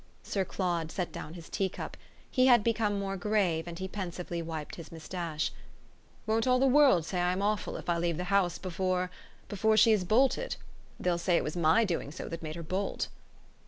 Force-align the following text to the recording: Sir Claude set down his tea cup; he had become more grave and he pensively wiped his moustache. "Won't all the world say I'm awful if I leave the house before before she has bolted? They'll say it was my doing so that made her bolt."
Sir 0.23 0.43
Claude 0.43 0.91
set 0.91 1.11
down 1.11 1.35
his 1.35 1.47
tea 1.47 1.69
cup; 1.69 1.95
he 2.31 2.47
had 2.47 2.63
become 2.63 2.97
more 2.97 3.15
grave 3.15 3.67
and 3.67 3.77
he 3.77 3.87
pensively 3.87 4.41
wiped 4.41 4.73
his 4.73 4.91
moustache. 4.91 5.51
"Won't 6.25 6.47
all 6.47 6.57
the 6.57 6.65
world 6.65 7.05
say 7.05 7.21
I'm 7.21 7.43
awful 7.43 7.77
if 7.77 7.87
I 7.87 7.99
leave 7.99 8.17
the 8.17 8.23
house 8.33 8.57
before 8.57 9.11
before 9.47 9.77
she 9.77 9.91
has 9.91 10.03
bolted? 10.03 10.55
They'll 10.99 11.19
say 11.19 11.37
it 11.37 11.43
was 11.43 11.55
my 11.55 11.85
doing 11.85 12.09
so 12.11 12.27
that 12.29 12.41
made 12.41 12.55
her 12.55 12.63
bolt." 12.63 13.09